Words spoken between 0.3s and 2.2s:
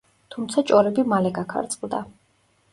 თუმცა ჭორები მალე გაქარწყლდა.